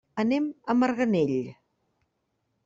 Anem 0.21 0.47
a 0.73 0.75
Marganell. 0.83 1.37